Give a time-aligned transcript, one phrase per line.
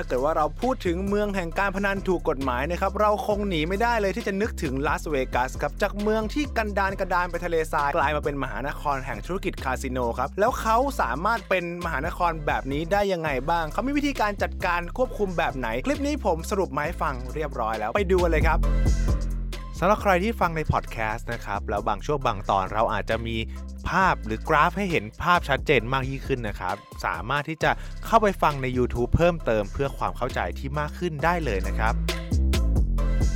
[0.00, 18.58] ถ้าเกิดว่าเราพูดถึงเมืองแห่งการพนันถูกกฎหมายนะครับเราคงหนีไม่ได้เลยที่จะนึกถึงลาสเวกัสครับจากเมืองที่กันดานกระดานไปทะเลทรายกลายมาเป็นมหานครแห่งธุรกิจคาสิโนครับแล้วเขาสามารถเป็นมหานครแบบนี้ได้ยังไงบ้าง เขามีวิธีการจัดการควบคุมแบบไหน คลิปนี้ผมสรุปมาให้ฟังเรียบร้อยแล้วไปดูกันเลยครับ
[19.82, 23.36] สำหรับใครที่ฟังในพอดแคสต์นะครับแล้วบางช่วงบางตอนเราอาจจะมี
[23.88, 27.70] ภาพหรือกราฟให้เห็นภาพชัดเจนมากยิ่งขึ้นนะครับ สามารถที่จะ
[28.06, 31.94] เข้าไปฟังใน YouTube เพิ่มเติมเพื่อความเข้าใจที่มากขึ้นได้เลยนะครับ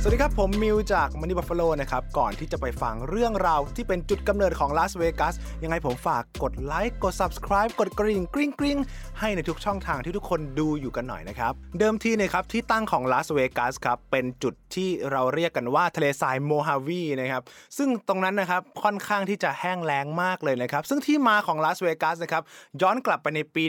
[0.05, 8.77] สวัสดีครับ ผมมิวจากมันนี่บัฟฟาโลนะครับ ก่อนที่จะไปฟังเรื่องราวที่เป็นจุดกำเนิดของลาสเวกัสยังไงผมฝากกดไลค์กด subscribe กดกริ่งกริ๊งกริ๊ง
[9.19, 17.43] ให้ในทุกช่องทางที่ทุกคนดูอยู่กันหน่อยนะครับ เดิมทีนะครับที่ตั้งของลาสเวกัสครับ เป็นจุดที่เราเรียกกันว่าทะเลทรายโมฮาวีนะครับ
[17.77, 22.43] ซึ่งตรงนั้นนะครับค่อนข้างที่จะแห้งแล้งมากเลยนะครับ ซึ่งที่มาของลาสเวกัสนะครับ
[22.81, 23.63] ย้อนกลับไปในปี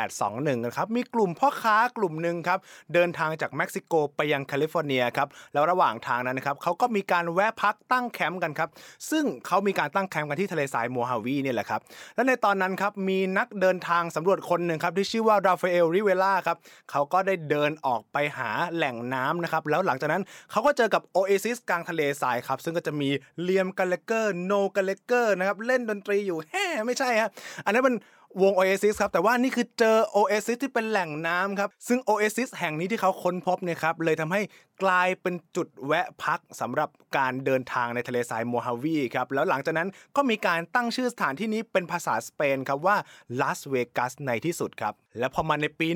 [0.00, 2.58] 1821นะครับมีกลุ่มพ่อค้ากลุ่มหนึ่งครับ
[2.94, 8.70] เดินทางจากเม็กซิโกไปยังแคลิฟอร์เนียครับแล้วระหว่างทางนั้นนะครับเขาก็มีการแวะพักตั้งแคมป์กันครับ
[9.10, 11.80] ซึ่งเขามีการตั้งแคมป์กันที่ทะเลทรายโมฮาวีเนี่ยแหละครับ
[12.14, 16.56] และในตอนนั้นครับมีนักเดินทางสำรวจคนหนึ่งครับที่ชื่อว่าราฟาเอลริเวล่าครับ
[16.90, 23.08] เขาก็ได้เดินออกไปหาแหล่งน้ำนะครับ แล้วหลังจากนั้นเขาก็เจอกับโอเอซิสกลางทะเลทรายครับ ซึ่งก็จะมี
[23.42, 27.30] เลียม กัลลาเกอร์โนล กัลลาเกอร์นะครับเล่นดนตรีอยู่แฮ่ไม่ใช่ฮะ
[27.64, 27.96] อันนั้นเป็น
[28.42, 34.40] วง Oasis ครับแต่ว่านี่คือเจอ Oasis ที่เป็นแหล่งน้ำครับซึ่ง Oasis แห่งนี้ที่เขาค้นพบเนี่ยครับเลยทำให้
[34.82, 42.96] กลายเป็นจุดแวะพักสำหรับการเดินทางในทะเลทรายโมฮาวีครับแล้วหลังจากนั้นก็มีการตั้งชื่อสถานที่นี้เป็นภาษาสเปนครับว่า
[43.40, 45.88] ลาสเวกัสในที่สุดครับ และพอมาในปี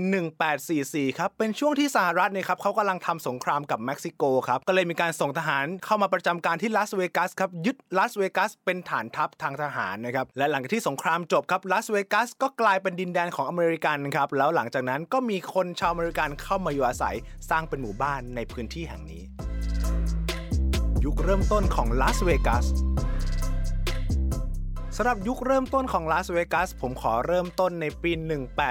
[0.54, 17.16] 1844 ครับ เป็นช่วงที่สหรัฐเนี่ยครับเขากำลังทำสงครามกับเม็กซิโกครับ ก็เลยมีการส่งทหารเข้ามาประจำการที่ลาสเวกัสครับ ยึดลาสเวกัสเป็นฐานทัพทางทหารนะครับ และหลังจากที่สงครามจบครับลาสเวกัสก็กลายเป็นดินแดนของอเมริกันครับ แล้วหลังจากนั้นก็มีคนชาวอเมริกันเข้ามาอยู่อาศัย
[17.50, 19.22] สร้างเป็นหมู่บ้านในพื้นที่แห่งนี้
[21.04, 28.12] ยุคเริ่มต้นของลาสเวกัสสำหรับยุคเริ่มต้นของลาสเวกัสผมขอเริ่มต้นในปี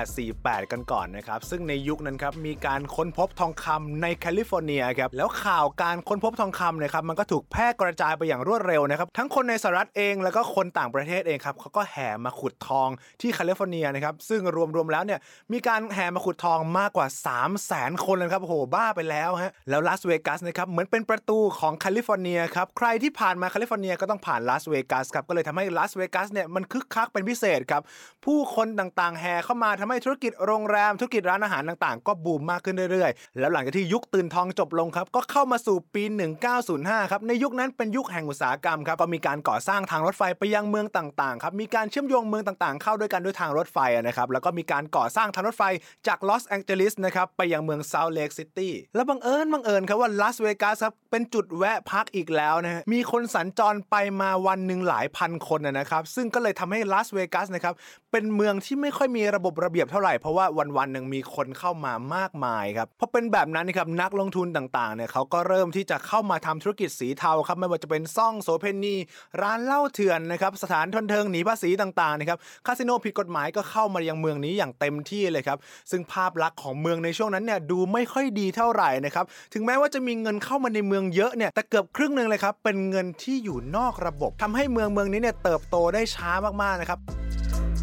[0.05, 12.89] 1848 กันก่อนนะครับ ซึ่งในยุคนั้นครับมีการค้นพบทองคำในแคลิฟอร์เนียครับแล้วข่าวการค้นพบทองคำนะครับมันก็ถูกแพร่กระจายไปอย่างรวดเร็วนะครับทั้งคนในสหรัฐเองแล้วก็คนต่างประเทศเองครับเขาก็แห่มาขุดทอง
[13.21, 14.41] ที่แคลิฟอร์เนียนะครับซึ่ง
[14.75, 15.19] รวมๆแล้วเนี่ย
[15.53, 27.81] มีการแห่มาขุดทองมากกว่า 3 0 0แสนคนเลยครับโอ้โหบ้าไปแล้วฮะแล้วลาสเวกัสนะครับเหมือนเป็นประตูของแคลิฟอร์เนียครับใครที่ผ่านมาแคลิฟอร์เนียก็ต้องผ่านลาสเวกัสครับก็เลยทำให้ลาสเวกัสเนี่ยมันคึกคักเป็นพิเศษครับ
[28.25, 36.03] ผู้คนต่างๆ แห่เข้ามาทำให้ธุรกิจโรงแรมธุรกิจร้านอาหารต่างๆ ก็บูมมากขึ้นเรื่อยๆ แล้วหลังจากที่ยุคตื่นทองจบลงครับ ก็เข้ามาสู่ปี
[36.57, 45.63] 1905 ครับในยุคนั้นเป็นยุคแห่งอุตสาหกรรมครับก็มีการก่อสร้างทางรถไฟไปยังเมืองต่างๆครับมีการเชื่อมโยงเมืองต่างๆ เข้าด้วยกันด้วยทางรถไฟนะครับแล้วก็มีการก่อสร้างทางรถไฟ
[46.07, 57.73] จากลอสแองเจลิสนะครับไปยังเมืองเซาท์เลกซิตี้แล้วบังเอิญบังเอิญครับว่าลาสเวกัสครับเป็นจุดแวะพักอีกแล้วนะฮะมีคนสัญจรไปมาวันหนึ่งหลายพันคนนะครับซึ่งก็เลยทำให้ลาสเวกัสนะครับ
[58.11, 60.45] เป็นเมืองที่ไม่ค่อยมีระบบระเบียบเท่าไหร่เพราะว่า
[60.77, 68.95] วันๆหนึ่งมีคนเข้ามามากมายครับพอเป็นแบบนั้นนะครับนักลงทุนต่างๆเนี่ยเขาก็เริ่มที่จะเข้ามาทำธุรกิจสีเทาครับไม่ว่าจะเป็นซ่องโสเพณี
[69.41, 75.57] ร้านเหล้าเถื่อนนะครับสถานทนเทิงหนีภาษีต่างๆนะครับคาสิโนผิดกฎหมายก็เข้ามายังเมืองนี้อย่างเต็มที่เลยครับ
[75.91, 86.31] ซึ่งภาพลักษณ์ของเมืองในช่วงนั้นเนี่ยดูไม่ค่อยดีเท่าไหร่นะครับถึงแม้ว่าจะมีเงินเข้ามาในเมืองเยอะเนี่ยแต่เกือบครึ่งหนึ่งเลยครับเป็นเงินที่อยู่นอกระบบทำให้เมืองเมืองนี้เนี่ยเติบโตได้ช้า
[86.63, 86.99] มากๆนะครับ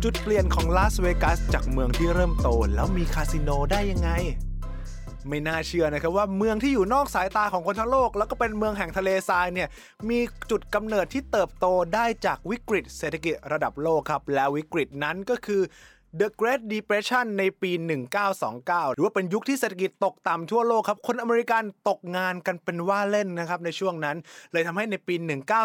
[0.02, 4.10] จุดเปลี่ยนของลาสเวกัสจากเมืองที่เริ่มโตแล้วมีคาสิโนได้ยังไง
[5.28, 9.68] ไม่น่าเชื่อนะครับว่าเมืองที่อยู่นอกสายตาของคนทั้งโลก แล้วก็เป็นเมืองแห่งทะเลทรายเนี่ย
[10.08, 10.18] มี
[10.50, 15.62] จุดกำเนิดที่เติบโตได้จากวิกฤตเศรษฐกิจระดับโลกครับและวิกฤตนั้นก็คือ
[16.20, 17.70] The Great Depression ในปี
[18.34, 24.16] 1929 หรือว่าเป็นยุคที่เศรษฐกิจตกต่ำทั่วโลกครับ คนอเมริกันตกงานกันเป็นว่าเล่นนะครับในช่วงนั้น
[24.52, 25.14] เลยทำให้ในปี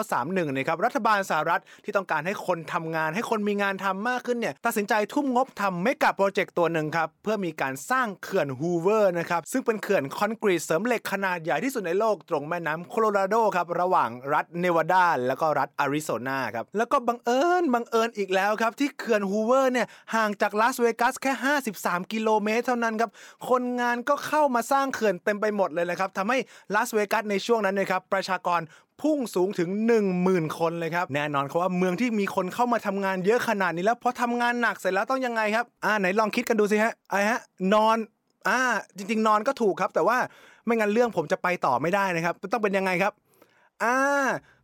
[0.04, 21.34] 1931นะครับรัฐบาลสหรัฐที่ต้องการให้คนทำงาน ให้คนมีงานทำมากขึ้นเนี่ยตัดสินใจทุ่มงบทำเมกะโปรเจกต์ตัวหนึ่งครับ เพื่อมีการสร้างเขื่อนฮูเวอร์นะครับซึ่งเป็นเขื่อนคอนกรีตเสริมเหล็กขนาดใหญ่ที่สุดในโลกตรงแม่น้ำโคโลราโดครับระหว่างรัฐเนวาดาแล้วก็รัฐอาริโซนาครับแล้วก็บังเอิญบังเอิญอีกแล้วครับที่เขื่อนฮูเวอร์เนี่ยห่างจากลาสเวกัสแค่
[21.74, 23.12] 53 กิโลเมตรเท่านั้นครับ
[23.50, 26.38] คนงานก็เข้ามาสร้างเขื่อนเต็มไปหมดเลยนะครับทำให้
[26.76, 28.62] ลาสเวกัสในช่วงนั้นนะครับประชากร
[29.02, 29.70] พุ่งสูงถึง
[30.14, 37.40] 10,000 คนเลยครับ แน่นอนเขาว่าเมืองที่มีคนเข้ามาทำงานเยอะขนาดนี้แล้วพอทำงานหนักเสร็จแล้วต้องยังไงครับ อ่าไหนลองคิดกันดูสิฮะไอ้ฮะ
[37.74, 37.98] นอน
[38.48, 38.60] อ่า
[38.98, 40.18] จริง ๆ นอนก็ถูกครับ แต่ว่า
[40.66, 43.14] ไม่งั้นเรื่องผมจะไปต่อไม่ได้นะครับต้องเป็นยังไงครับ
[43.84, 43.96] อ่า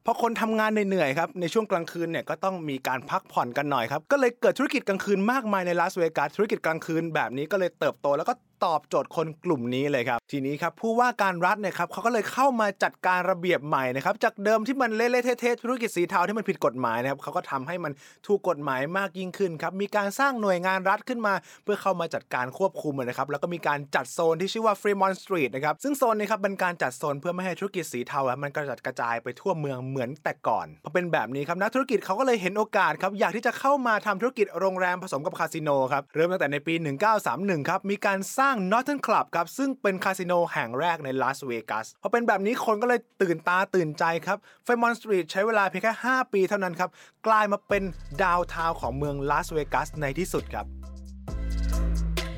[0.09, 8.33] พอคนทำงานเหนื่อยๆครับในช่วงกลางคืนเนี่ยก็ต้องมีการพักผ่อนกันหน่อยครับก็เลยเกิดธุรกิจกลางคืนมากมายในลาสเวกัสธุรกิจกลางคืนแบบนี้ก็เลยเติบโตแล้วก็
[8.65, 17.91] ตอบโจทย์คนกลุ่มนี้เลยครับ ทีนี้ครับผู้ว่าการรัฐเนี่ยครับเขาก็เลยเข้ามาจัดการระเบียบใหม่นะครับจากเดิมที่มันเละๆเทะๆธุรกิจสีเทาที่มันผิดกฎหมายนะครับเขาก็ทำให้มัน
[18.27, 21.33] ถูกกฎหมายมากยิ่งขึ้นครับมีการสร้างหน่วยงานรัฐขึ้นมา
[21.63, 36.73] เพื่อเข้ามาจัดการควบคุมนะครับแล้วก็มีการจัดโซนที่ชื่อว่า Fremont Street นะครับซึ่งโซนนี้ครับเป็นการจัดโซนเพื่อไม่ให้ธุรกิจสีเทามันกระจัดกระจายไปทั่วเมืองเหมือนแต่ก่อนพอเป็นแบบนี้ครับนักธุรกิจเขาก็เลยเห็นโอกาสครับอยากที่จะเข้ามาทำธุรกิจโรงแรมผสมกับคาสิโนครับเริ่มตั้งแต่ในปี
[37.21, 46.89] 1931 ครับมีการสร้าง Northern Club ครับ ซึ่งเป็นคาสิโนแห่งแรกในลาสเวกัสพอเป็นแบบนี้คนก็เลยตื่นตาตื่นใจครับ Fremont Street ใช้เวลาเพียงแค่ 5 ปีเท่านั้นครับ
[47.27, 47.83] กลายมาเป็น
[48.23, 50.65] ดาวทาวของเมืองลาสเวกัสในที่สุดครับ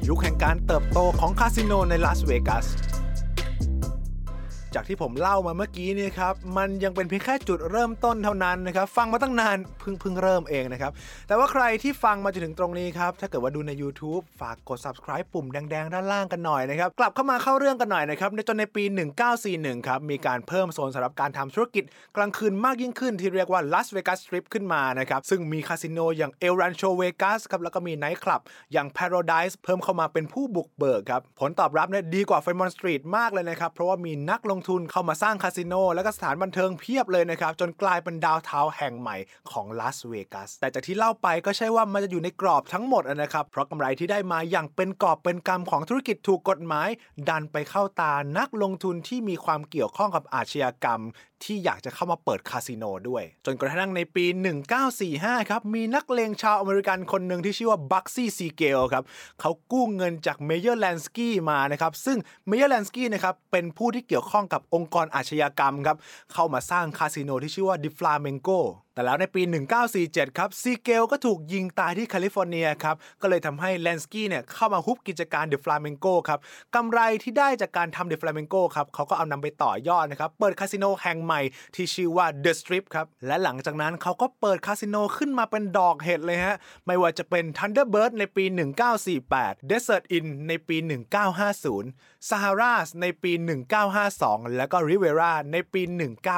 [0.07, 2.65] ยุคแห่งการเติบโตของคาสิโนในลาสเวกัส
[4.75, 10.91] จากที่ผมเล่ามาเมื่อกี้นี่ครับมันยังเป็นเพียงแค่จุดเริ่มต้นเท่านั้นนะครับฟังมาตั้งนานเพิ่งเพิ่งเริ่มเองนะครับ
[11.27, 18.83] แต่ว่าใครที่ฟังมาจนถึงตรงนี้ครับถ้าเกิดว่าดูใน YouTube ฝากกด subscribe ปุ่มแดงๆ ด้านล่างกันหน่อยนะครับกลับเข้ามาเข้าเรื่องกันหน่อยนะครับในจนในปี
[19.35, 21.83] 1941ครับมีการเพิ่มโซนสำหรับการทำธุรกิจ
[22.17, 28.41] กลางคืนมากยิ่งขึ้นที่เรียกว่า Las Vegas Strip ขึ้นมานะครับซึ่งมีคาสิโนอย่าง El Rancho Vegas ครับแล้วก็มีไนท์คลับ
[28.73, 39.17] อย่าง Paradise เพิ่มเข้ามาเป็นผู้บุกเบิกครับผลตอบรับเนี่ยดีกว่า Fremont Street มากเลยนะครับเพราะว่ามีนักลงทุนเข้ามาสร้างคาสิโน และก็สถานบันเทิงเพียบเลยนะครับ จนกลายเป็นดาวเทาแห่งใหม่
[39.51, 46.89] ของลาสเวกัสแต่จากที่เล่าไปก็ใช่ว่ามันจะอยู่ในกรอบทั้งหมดนะครับ เพราะกำไรที่ได้มาอย่างเป็นกอบเป็นกำของธุรกิจถูกกฎหมาย
[47.29, 51.01] ดันไปเข้าตานักลงทุนที่มีความเกี่ยวข้องกับอาชญากรรม
[51.43, 54.25] ที่อยากจะเข้ามาเปิดคาสิโนด้วย จนกระทั่งในปี
[54.87, 59.03] 1945 ครับมีนักเลงชาวอเมริกันคนหนึ่งที่ชื่อว่าบัคซี่ซีเกลครับ
[59.41, 62.17] เขากู้เงินจากเมเยอร์แลนสกี้มานะครับซึ่ง
[62.47, 65.97] เมเยอร์แลนสกี้นะครับเป็นผู้ที่เกี่ยวข้องกับองค์กรอาชญากรรมครับ
[66.33, 68.49] เข้ามาสร้างคาสิโนที่ชื่อว่า The Flamingo
[68.99, 69.41] แต่แล้วในปี
[69.89, 76.39] 1947 ครับซีเกลก็ถูกยิงตายที่แคลิฟอร์เนียครับ ก็เลยทำให้แลนสกี้เนี่ยเข้ามาฮุบกิจการ The Flamingo ครับ
[76.75, 81.41] กำไรที่ได้จากการทำ The Flamingo ครับเขาก็เอานำไปต่อยอดนะครับ เปิดคาสิโนแห่งใหม่
[81.75, 86.55] ที่ชื่อว่า The Strip ครับ และหลังจากนั้นเขาก็เปิดคาสิโนขึ้นมาเป็นดอกเห็ดเลยฮะ
[86.87, 88.43] ไม่ว่าจะเป็น Thunderbird ในปี
[89.07, 90.77] 1948 Desert Inn ในปี
[91.53, 93.31] 1950 Saharas ในปี
[93.93, 95.81] 1952 แล้วก็ Rivera ในปี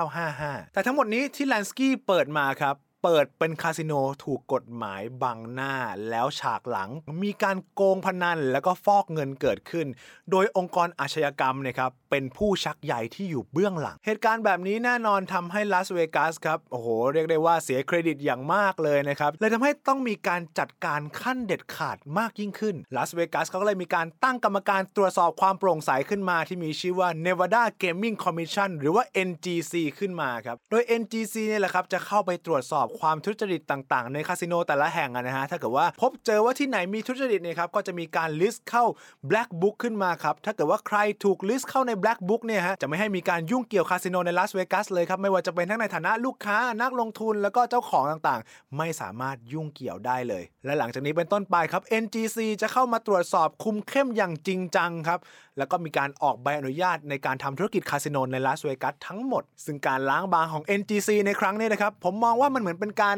[0.10, 3.94] 1955 แต่ทั้งหมดนี้ที่แลนสกี้เปิดมาครับ เปิดเป็นคาสิโน
[4.24, 5.74] ถูกกฎหมายบังหน้า
[6.10, 6.90] แล้วฉากหลัง
[7.24, 9.88] มีการโกงพนันแล้วก็ฟอกเงินเกิดขึ้น
[10.32, 38.86] โดยองค์กรอาชญากรรมนะครับเป็นผู้ชักใหญ่ที่อยู่เบื้องหลัง เหตุการณ์แบบนี้แน่นอนทำให้ลาสเวกัสครับโอ้โหเรียกได้ว่าเสียเครดิตอย่างมากเลยนะครับเลยทำให้ต้องมีการจัดการขั้นเด็ดขาดมากยิ่งขึ้นลาสเวกัสเขาก็เลยมีการตั้งกรรมการตรวจสอบความโปร่งใสขึ้นมาที่มีชื่อว่า Nevada Gaming Commission หรือว่า NGC ขึ้นมาครับโดย NGC เนี่ยแหละครับจะเข้าไปตรวจสอบความทุจริตต่าง ๆ ในคาสิโนแต่ละแห่งนะฮะถ้าเกิดว่าพบเจอว่าที่ไหนมีทุจริตเนี่ยครับก็จะมีการ list เข้า
[39.30, 55.20] Black Book ขึ้นมาครับถ้าเกิดว่าใครถูก list เข้าใน Black Book เนี่ยฮะจะไม่ให้มีการยุ่งเกี่ยวคาสิโนในลาสเวกัสเลยครับไม่ว่าจะเป็นทั้งในฐานะลูกค้านักลงทุนแล้วก็เจ้าของต่างๆ ไม่สามารถยุ่งเกี่ยวได้เลย และหลังจากนี้เป็นต้นไปครับ NGC จะเข้ามาตรวจสอบคุมเข้มอย่างจริงจังครับ
[55.58, 63.18] แล้วก็มีการออกใบอนุญาตในการทำธุรกิจคาสิโนในลาสเวกัสทั้งหมด ซึ่งการล้างบางของ NGC ในครั้งนี้นะครับผมมองว่ามันเหมือนเป็นการ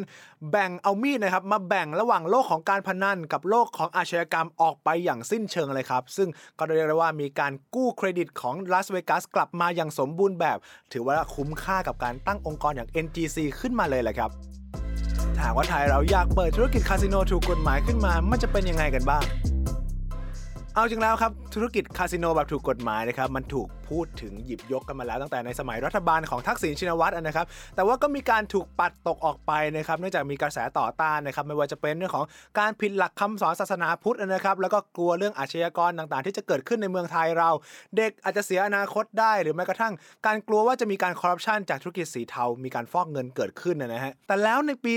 [0.51, 10.57] แบ่งเอามีดนะครับมาแบ่งระหว่างโลกของการพนันกับโลกของอาชญากรรมออกไปอย่างสิ้นเชิงเลยครับ ซึ่งก็เรียกได้ว่ามีการกู้เครดิตของลาสเวกัสกลับมาอย่างสมบูรณ์แบบ
[10.93, 14.29] ถือว่าคุ้มค่ากับการตั้งองค์กรอย่าง NGC ขึ้นมาเลยแหละครับ
[15.39, 19.23] ถามว่าไทยเราอยากเปิดธุรกิจคาสิโนถูกกฎหมายขึ้นมา มันจะเป็นยังไงกันบ้าง
[20.75, 32.25] เอาจริงแล้วครับ ธุรกิจคาสิโนแบบถูกกฎหมายนะครับมันถูกพูดถึงหยิบยกกันมาแล้วตั้งแต่ในสมัยรัฐบาลของทักษิณชินวัตรนะครับแต่ว่าก็มีการถูกปัดตกออกไปนะครับเนื่องจากมีกระแสต่อต้านนะครับไม่ว่าจะเป็นเรื่องของ
[32.59, 37.49] การผิดหลักคำสอนศาสนาพุทธนะครับแล้วก็กลัวเรื่องอาชญากรต่างๆ ที่จะเกิดขึ้นในเมืองไทยเรา
[37.95, 39.93] เด็กอาจจะเสียอนาคตได้ หรือแม้กระทั่ง
[40.25, 44.93] การกลัวว่าจะมีการคอร์รัปชันจากธุรกิจสีเทา มีการฟอกเงินเกิดขึ้นนะฮะแต่แล้วในปี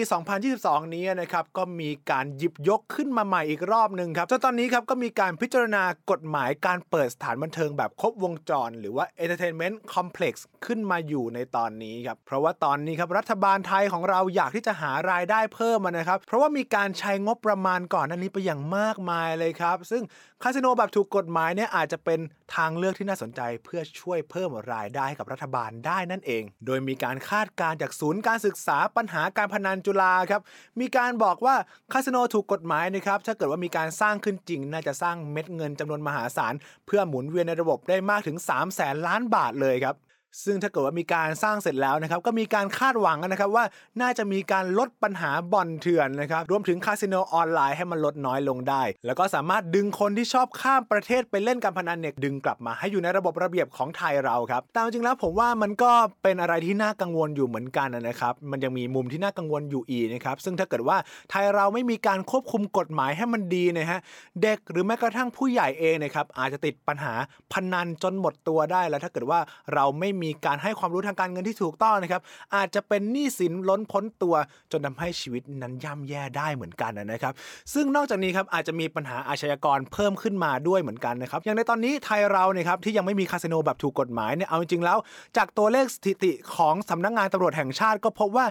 [0.46, 10.34] 2022 นี้นะครับก็มีการหยิบยกขึ้นมาใหม่อีกรอบหนึ่งครับจนตอนนี้ครับก็มีการพิจารณากฎหมายการเปิดสถานบันเทิงแบบครบวงจร หรือว่า Entertainment Complex
[10.66, 20.02] ขึ้นมาอยู่ในตอนนี้ครับ เพราะว่าตอนนี้ครับรัฐบาลไทยของเราอยากที่จะหารายได้เพิ่มมานะครับ เพราะว่ามีการใช้งบประมาณก่อนหน้านี้ไปอย่างมากมายเลยครับ ซึ่ง
[20.42, 22.20] คาสิโนแบบถูกกฎหมายเนี่ยอาจจะเป็น
[22.54, 30.42] ทางเลือกที่น่าสนใจเพื่อช่วยเพิ่มรายได้ให้กับรัฐบาลได้นั่นเอง โดยมีการคาดการณ์จากศูนย์การศึกษาปัญหาการพนันจุฬาครับ
[30.80, 31.56] มีการบอกว่า
[31.92, 36.54] คาสิโนถูกกฎหมายนะครับ ถ้าเกิดว่ามีการสร้างขึ้นจริง น่าจะสร้างเม็ดเงินจำนวนมหาศาล
[36.86, 39.96] เพื่อหมุนเวียนในระบบได้มากถึง 3 0 0แสนล้านบาทเลยครับ
[40.44, 43.64] ซึ่งถ้าเกิดว่ามีการสร้างเสร็จแล้วนะครับก็มีการคาดหวังนะครับว่า
[44.00, 55.90] น่าจะมีการลดปัญหาบ่อนเถื่อนนะครับรวมถึงคาสิโนออนไลน์ให้มันลดน้อยลงได้ แล้วก็สามารถดึงคนที่ชอบข้ามประเทศไปเล่นการพนันเนี่ยดึงกลับมาให้อยู่ในระบบระเบียบของไทยเราครับแต่จริงแล้วผมว่ามันก็
[56.22, 60.96] เป็นอะไรที่น่ากังวลอยู่เหมือนกันนะครับมันยังมีมุมที่น่ากังวลอยู่อีกนะครับซึ่งถ้าเกิดว่า
[61.30, 63.98] ไทยเราไม่มีการควบคุมกฎหมายให้มันดีนะฮะ
[64.42, 67.14] เด็กหรือแม้กระทั่งผู้ใหญ่เองนะครับอาจจะติดปัญหา
[67.52, 69.40] พนันจนหมดตัวได้แล้วถ้าเกิดว่า
[69.74, 72.22] เราไม่มีีการให้ความรู้ทางการเงินที่ถูกต้องนะครับ
[72.56, 74.34] อาจจะเป็นหนี้สินล้นพ้นตัว
[74.72, 77.32] จนทำให้ชีวิตนั้นย่ำแย่ได้เหมือนกันนะครับ
[77.74, 84.98] ซึ่งนอกจากนี้ครับอาจจะมีปัญหาอาชญากรเพิ่มขึ้นมาด้วยเหมือนกันนะครับ อย่างในตอนนี้ไทยเราเนี่ยครับที่ยังไม่มีคาสิโนแบบถูกกฎหมายเนี่ยเอาจริงๆแล้ว
[85.36, 88.46] จากตัวเลขสถิติของสำนักงานตำรวจแห่งชาติ ก็พบว่า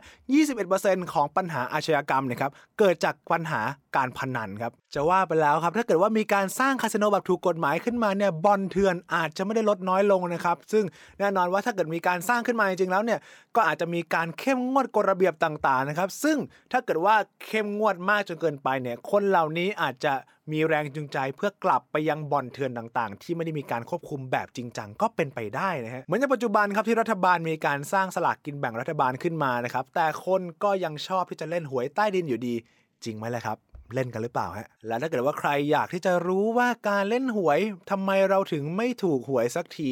[0.54, 3.62] 21%ของปัญหาอาชญากรรมนะครับเกิดจากปัญหา
[3.96, 10.84] การพนันครับ จะว่าไปแล้วครับ ถ้าเกิดว่ามีการสร้างคาสิโนแบบถูกกฎหมายขึ้นมาเนี่ยบอลเถื่อนอาจจะไม่ได้ลดน้อยลงนะครับ ซึ่ง
[11.20, 13.20] แน่นอนว่าถ้าเกิดมีการสร้างขึ้นมาจริงๆแล้วเนี่ย
[13.56, 16.38] ก็อาจจะมีการเข้มงวดกฎระเบียบต่างๆนะครับ ซึ่ง
[16.72, 20.14] ถ้าเกิดว่าเข้มงวดมากจนเกินไปเนี่ยคนเหล่านี้อาจจะ
[20.52, 32.56] มีแรงจูงใจเพื่อกลับไปยังบ่อนเถื่อนต่างๆ ที่ไม่ได้มีการควบคุมแบบจริงจังก็เป็นไปได้นะฮะเหมือนในปัจจุบันครับที่รัฐบาลมีการสร้างสลากกินแบ่งรัฐบาลขึ้นมานะครับแต่คนก็ยังชอบที่จะเล่นหวยใต้ดินอยู่ดี
[33.04, 37.60] จริงไหมล่ะครับ เล่นกันหรือเปล่าฮะ และถ้าเกิดว่าใครอยากที่จะรู้ว่าการเล่นหวย
[37.92, 39.90] ทำไมเราถึงไม่ถูกหวยสักที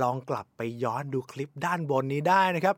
[0.00, 2.76] ลองกลับไปย้อนดูคลิปด้านบนนี้ได้นะครับ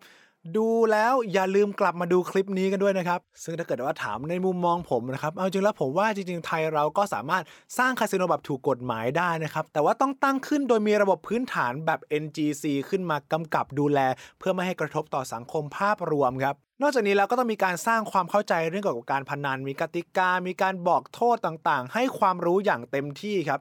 [0.56, 7.44] ดูแล้วอย่าลืมกลับมาดูคลิปนี้กันด้วยนะครับ ซึ่งถ้าเกิดว่าถามในมุมมองผมนะครับ เอาจริงแล้วผมว่าจริงๆ ไทยเราก็สามารถ
[7.78, 13.98] สร้างคาสิโนแบบถูกกฎหมายได้นะครับ แต่ว่าต้องตั้งขึ้นโดยมีระบบพื้นฐานแบบ NGC ขึ้นมากำกับดูแล
[14.38, 23.60] เพื่อไม่ให้กระทบต่อสังคมภาพรวมครับนอกจากนี้แล้วก็ต้องมีการสร้างความเข้าใจเรื่องเกี่ยวกับการพนัน มีกติกา มีการบอกโทษต่างๆ ให้ความรู้อย่างเต็มที่ครับ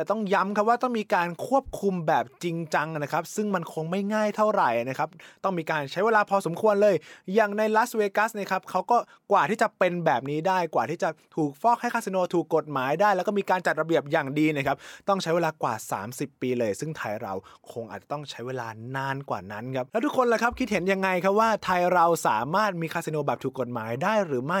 [0.00, 5.08] แต่ต้องย้ำครับว่าต้องมีการควบคุมแบบจริงจังนะครับ ซึ่งมันคงไม่ง่ายเท่าไหร่นะครับ
[5.44, 6.94] ต้องมีการใช้เวลาพอสมควรเลย
[7.34, 8.96] อย่างในลาสเวกัสนะครับเขาก็
[9.32, 14.76] กว่าที่จะเป็นแบบนี้ได้ กว่าที่จะถูกฟอกให้คาสิโนถูกกฎหมายได้ แล้วก็มีการจัดระเบียบอย่างดีนะครับ
[15.08, 15.74] ต้องใช้เวลากว่า
[16.08, 17.32] 30 ปีเลย ซึ่งไทยเรา
[17.72, 18.66] คงอาจจะต้องใช้เวลา
[18.96, 24.60] นานกว่านั้นครับ แล้วทุกคนล่ะครับคิดเห็นยังไงครับว่าไทยเราสามารถมีคาสิโนแบบถูกกฎหมายได้หรือไม่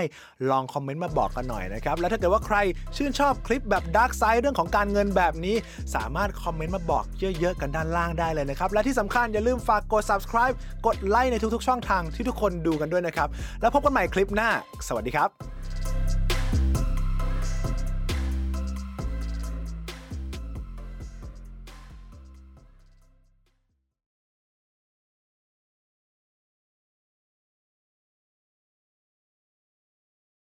[0.50, 2.56] ลองคอมเมนต์มาบอกกันหน่อยนะครับ แล้วถ้าเกิดว่าใคร
[2.96, 5.56] ชื่นชอบคลิปแบบ dark side เรื่องของการเงินแบบนี้
[5.94, 7.04] สามารถคอมเมนต์มาบอก
[7.40, 10.54] เยอะๆ กันด้านล่างได้เลยนะครับ และที่สำคัญอย่าลืมฝากกด subscribe
[10.86, 13.28] กดไลค์ในทุกๆ ช่องทางที่ทุกคนดูกันด้วยนะครับ
[13.60, 14.50] แล้วพบกันใหม่คลิปหน้า
[14.88, 15.28] สวัสดีครับ